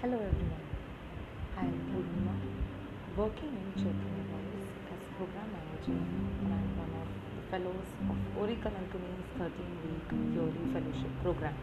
[0.00, 0.64] Hello everyone,
[1.56, 2.32] I am Purnima,
[3.16, 5.96] working in Chaitanya Voice as program manager
[6.42, 11.54] and I am one of the fellows of Ori Kalankini's 13-week Theory Fellowship program.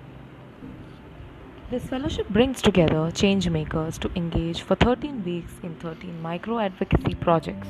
[1.69, 7.13] This fellowship brings together change makers to engage for 13 weeks in 13 micro advocacy
[7.13, 7.67] projects.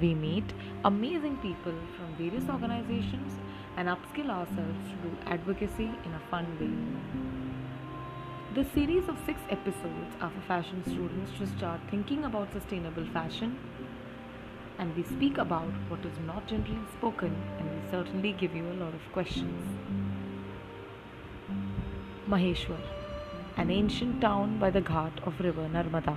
[0.00, 0.52] We meet
[0.84, 3.38] amazing people from various organizations
[3.76, 7.36] and upskill ourselves to do advocacy in a fun way.
[8.56, 13.58] This series of six episodes are for fashion students to start thinking about sustainable fashion,
[14.78, 18.76] and we speak about what is not generally spoken, and we certainly give you a
[18.82, 19.76] lot of questions.
[22.26, 22.80] Maheshwar,
[23.58, 26.16] an ancient town by the ghat of river Narmada.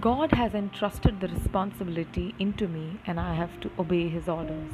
[0.00, 4.70] God has entrusted the responsibility into me, and I have to obey His orders.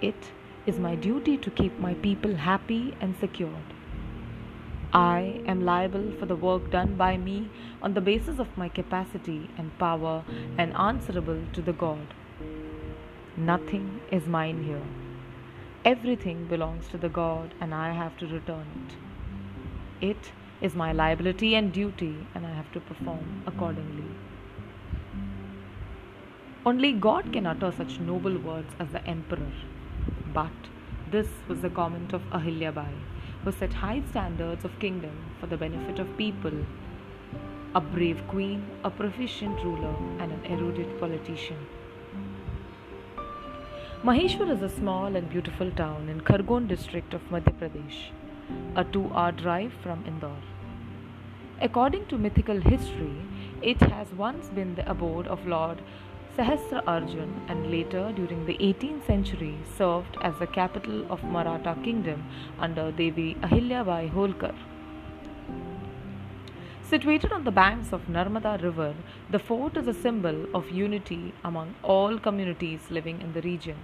[0.00, 0.30] It
[0.66, 3.74] is my duty to keep my people happy and secured.
[4.92, 7.50] I am liable for the work done by me
[7.82, 10.24] on the basis of my capacity and power
[10.56, 12.14] and answerable to the God.
[13.36, 14.82] Nothing is mine here.
[15.84, 18.66] Everything belongs to the God and I have to return
[20.00, 20.08] it.
[20.10, 24.08] It is my liability and duty and I have to perform accordingly.
[26.64, 29.52] Only God can utter such noble words as the Emperor.
[30.32, 30.70] But
[31.10, 32.92] this was the comment of Ahilyabai
[33.48, 36.52] who set high standards of kingdom for the benefit of people,
[37.74, 41.56] a brave queen, a proficient ruler, and an erudite politician.
[44.04, 48.02] Maheshwar is a small and beautiful town in Khargone district of Madhya Pradesh,
[48.76, 50.44] a two hour drive from Indore.
[51.62, 53.16] According to mythical history,
[53.62, 55.80] it has once been the abode of Lord
[56.38, 62.22] Sahasra Arjun and later during the 18th century served as the capital of Maratha kingdom
[62.60, 64.54] under Devi Ahilyabai Holkar.
[66.84, 68.94] Situated on the banks of Narmada river,
[69.30, 73.76] the fort is a symbol of unity among all communities living in the region.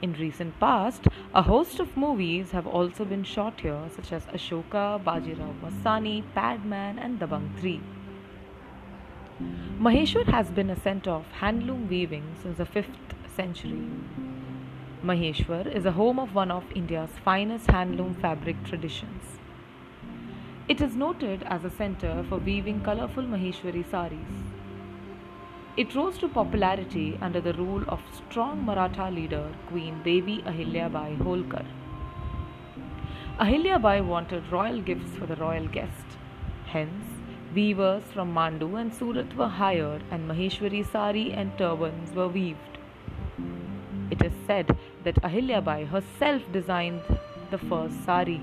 [0.00, 5.02] In recent past, a host of movies have also been shot here such as Ashoka,
[5.02, 7.80] Bajirao Mastani, Padman and Dabangg 3.
[9.40, 13.86] Maheshwar has been a center of handloom weaving since the 5th century.
[15.04, 19.38] Maheshwar is a home of one of India's finest handloom fabric traditions.
[20.68, 24.34] It is noted as a center for weaving colorful Maheshwari saris.
[25.76, 31.64] It rose to popularity under the rule of strong Maratha leader Queen Devi Ahilyabai Holkar.
[33.38, 36.18] Ahilyabai wanted royal gifts for the royal guest.
[36.66, 37.17] Hence,
[37.54, 42.78] Weavers from Mandu and Surat were hired, and Maheshwari sari and turbans were weaved.
[44.10, 47.00] It is said that Ahilyabai herself designed
[47.50, 48.42] the first sari.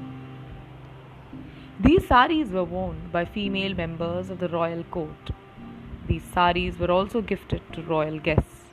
[1.80, 5.30] These saris were worn by female members of the royal court.
[6.08, 8.64] These saris were also gifted to royal guests.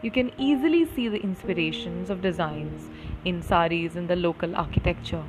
[0.00, 2.88] You can easily see the inspirations of designs
[3.26, 5.24] in saris in the local architecture.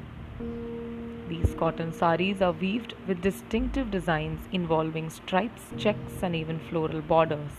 [1.31, 7.53] These cotton saris are weaved with distinctive designs involving stripes, checks, and even floral borders.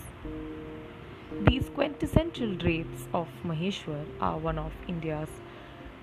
[1.48, 5.30] These quintessential drapes of Maheshwar are one of India's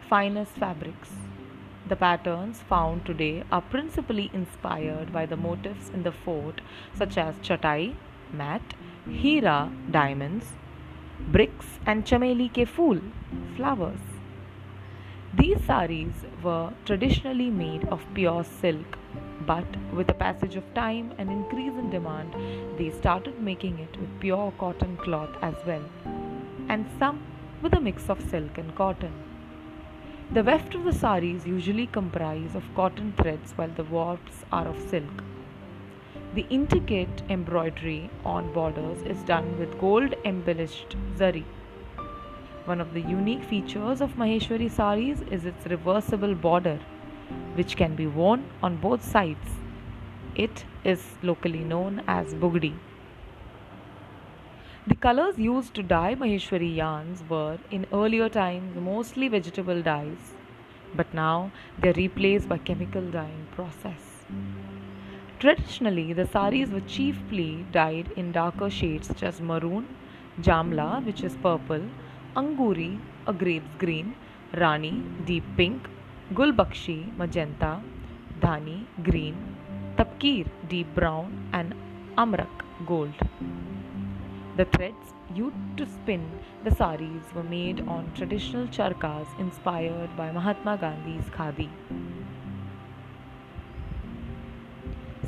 [0.09, 1.11] finest fabrics.
[1.87, 6.61] The patterns found today are principally inspired by the motifs in the fort,
[6.95, 7.95] such as chatai,
[8.33, 8.73] mat,
[9.07, 10.53] hira, diamonds,
[11.37, 12.99] bricks, and chameli ke phool,
[13.55, 14.18] flowers.
[15.35, 18.97] These saris were traditionally made of pure silk,
[19.45, 22.33] but with the passage of time and increase in demand,
[22.79, 25.83] they started making it with pure cotton cloth as well,
[26.67, 27.21] and some
[27.61, 29.13] with a mix of silk and cotton.
[30.31, 34.79] The weft of the saris usually comprise of cotton threads while the warps are of
[34.89, 35.23] silk.
[36.33, 41.45] The intricate embroidery on borders is done with gold embellished zari.
[42.65, 46.79] One of the unique features of Maheshwari saris is its reversible border,
[47.55, 49.55] which can be worn on both sides.
[50.35, 52.73] It is locally known as bugdi.
[54.87, 60.33] The colors used to dye Maheshwari yarns were in earlier times mostly vegetable dyes,
[60.95, 64.25] but now they are replaced by chemical dyeing process.
[65.39, 69.87] Traditionally, the saris were chiefly dyed in darker shades such as maroon,
[70.41, 71.83] jamla, which is purple,
[72.35, 74.15] Anguri, a grape's green,
[74.55, 75.87] Rani, deep pink,
[76.33, 77.81] Gulbakshi, magenta,
[78.39, 79.35] Dhani, green,
[79.97, 81.73] Tapkir, deep brown, and
[82.17, 82.47] Amrak,
[82.85, 83.13] gold.
[84.57, 86.29] The threads used to spin
[86.63, 91.69] the saris were made on traditional charkas inspired by Mahatma Gandhi's khadi.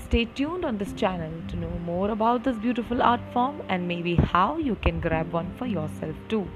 [0.06, 4.16] Stay tuned on this channel to know more about this beautiful art form and maybe
[4.16, 6.48] how you can grab one for yourself too.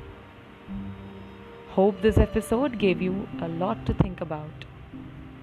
[1.76, 4.64] Hope this episode gave you a lot to think about.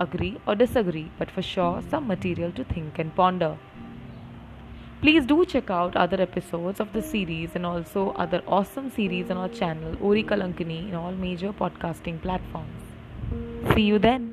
[0.01, 3.59] Agree or disagree, but for sure some material to think and ponder.
[5.03, 9.37] Please do check out other episodes of the series and also other awesome series on
[9.37, 13.75] our channel Ori Kalankini in all major podcasting platforms.
[13.75, 14.32] See you then.